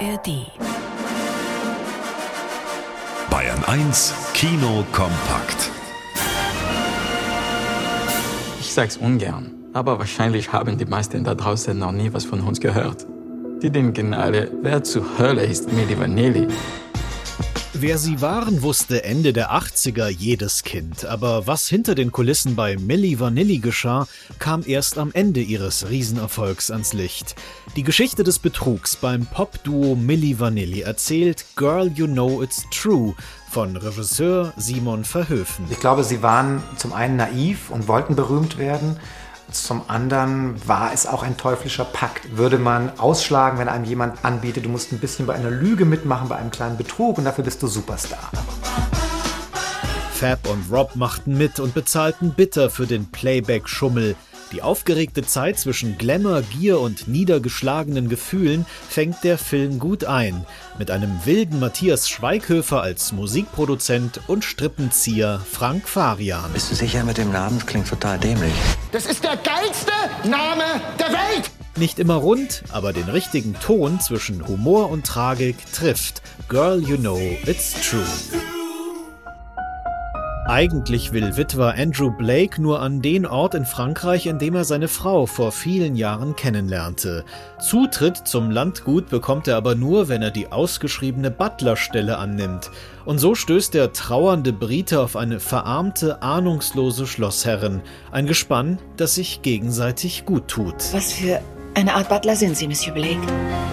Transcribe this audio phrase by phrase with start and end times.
[0.00, 0.46] ARD.
[3.28, 5.70] Bayern 1 Kino kompakt.
[8.60, 12.60] Ich sag's ungern, aber wahrscheinlich haben die meisten da draußen noch nie was von uns
[12.60, 13.06] gehört.
[13.62, 16.48] Die denken alle, wer zur Hölle ist Milli Vanilli?
[17.72, 21.04] Wer sie waren, wusste Ende der 80er jedes Kind.
[21.04, 24.08] Aber was hinter den Kulissen bei Milli Vanilli geschah,
[24.40, 27.36] kam erst am Ende ihres Riesenerfolgs ans Licht.
[27.76, 33.14] Die Geschichte des Betrugs beim Popduo Milli Vanilli erzählt Girl You Know It's True
[33.48, 35.64] von Regisseur Simon Verhöfen.
[35.70, 38.98] Ich glaube, sie waren zum einen naiv und wollten berühmt werden.
[39.52, 42.36] Zum anderen war es auch ein teuflischer Pakt.
[42.36, 46.28] Würde man ausschlagen, wenn einem jemand anbietet, du musst ein bisschen bei einer Lüge mitmachen,
[46.28, 48.30] bei einem kleinen Betrug und dafür bist du Superstar.
[50.12, 54.16] Fab und Rob machten mit und bezahlten bitter für den Playback-Schummel.
[54.52, 60.44] Die aufgeregte Zeit zwischen Glamour, Gier und niedergeschlagenen Gefühlen fängt der Film gut ein.
[60.78, 66.52] Mit einem wilden Matthias Schweighöfer als Musikproduzent und Strippenzieher Frank Farian.
[66.52, 67.58] Bist du sicher mit dem Namen?
[67.58, 68.52] Das klingt total dämlich.
[68.90, 69.92] Das ist der geilste
[70.28, 70.64] Name
[70.98, 71.50] der Welt!
[71.76, 76.22] Nicht immer rund, aber den richtigen Ton zwischen Humor und Tragik trifft.
[76.48, 78.04] Girl, you know it's true.
[80.50, 84.88] Eigentlich will Witwer Andrew Blake nur an den Ort in Frankreich, in dem er seine
[84.88, 87.24] Frau vor vielen Jahren kennenlernte.
[87.60, 92.72] Zutritt zum Landgut bekommt er aber nur, wenn er die ausgeschriebene Butlerstelle annimmt.
[93.04, 97.80] Und so stößt der trauernde Brite auf eine verarmte, ahnungslose Schlossherrin.
[98.10, 100.92] Ein Gespann, das sich gegenseitig gut tut.
[100.92, 101.40] Was für
[101.74, 103.20] eine Art Butler sind Sie, Monsieur Blake?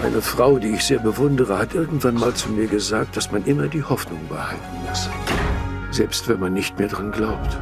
[0.04, 3.66] Eine Frau, die ich sehr bewundere, hat irgendwann mal zu mir gesagt, dass man immer
[3.66, 5.08] die Hoffnung behalten muss
[5.98, 7.58] selbst wenn man nicht mehr dran glaubt.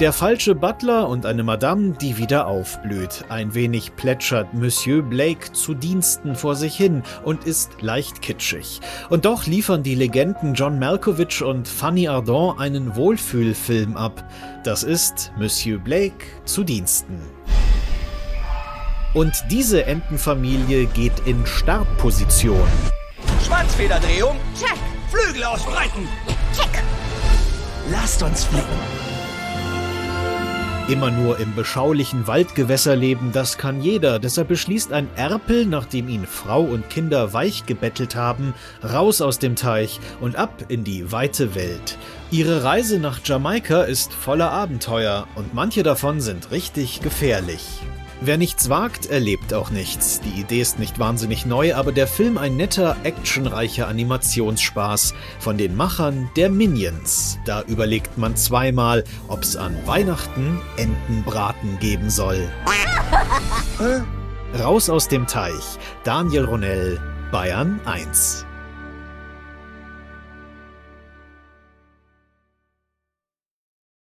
[0.00, 3.24] Der falsche Butler und eine Madame, die wieder aufblüht.
[3.28, 8.80] Ein wenig plätschert Monsieur Blake zu Diensten vor sich hin und ist leicht kitschig.
[9.08, 14.28] Und doch liefern die Legenden John Malkovich und Fanny Ardant einen Wohlfühlfilm ab.
[14.64, 17.20] Das ist Monsieur Blake zu Diensten.
[19.14, 22.68] Und diese Entenfamilie geht in Startposition.
[23.46, 24.36] Schwanzfederdrehung.
[24.58, 24.76] Check.
[25.08, 26.06] Flügel ausbreiten.
[26.52, 26.82] Check.
[27.90, 28.64] Lasst uns fliegen.
[30.88, 34.18] Immer nur im beschaulichen Waldgewässer leben, das kann jeder.
[34.18, 38.54] Deshalb beschließt ein Erpel, nachdem ihn Frau und Kinder weich gebettelt haben,
[38.84, 41.98] raus aus dem Teich und ab in die weite Welt.
[42.30, 47.80] Ihre Reise nach Jamaika ist voller Abenteuer und manche davon sind richtig gefährlich.
[48.20, 50.20] Wer nichts wagt, erlebt auch nichts.
[50.20, 55.76] Die Idee ist nicht wahnsinnig neu, aber der Film ein netter, actionreicher Animationsspaß von den
[55.76, 57.35] Machern der Minions.
[57.46, 62.48] Da überlegt man zweimal, ob's an Weihnachten Entenbraten geben soll.
[64.58, 65.78] Raus aus dem Teich.
[66.02, 68.44] Daniel Ronell, Bayern 1.